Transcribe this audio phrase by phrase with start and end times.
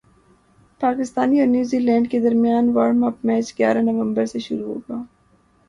[0.81, 4.97] پاکستان اور New Zealand A کے درمیان وارم اپ میچ گیارہ نومبر سے شروع ہوگا